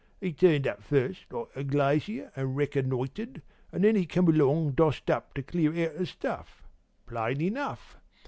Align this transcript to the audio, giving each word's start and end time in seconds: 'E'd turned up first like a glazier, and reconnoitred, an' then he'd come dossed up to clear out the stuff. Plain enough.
'E'd 0.19 0.35
turned 0.39 0.65
up 0.65 0.81
first 0.81 1.31
like 1.31 1.45
a 1.55 1.63
glazier, 1.63 2.31
and 2.35 2.55
reconnoitred, 2.57 3.43
an' 3.71 3.83
then 3.83 3.95
he'd 3.95 4.07
come 4.07 4.25
dossed 4.73 5.11
up 5.11 5.31
to 5.35 5.43
clear 5.43 5.69
out 5.91 5.95
the 5.95 6.07
stuff. 6.07 6.63
Plain 7.05 7.39
enough. 7.39 7.97